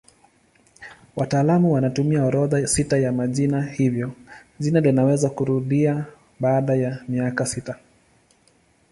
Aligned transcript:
Wataalamu 1.15 1.73
wanatumia 1.73 2.25
orodha 2.25 2.67
sita 2.67 2.97
ya 2.97 3.11
majina 3.11 3.61
hivyo 3.61 4.11
jina 4.59 4.79
linaweza 4.79 5.29
kurudia 5.29 6.05
baada 6.39 6.75
ya 6.75 7.03
miaka 7.07 7.45
sita. 7.45 7.79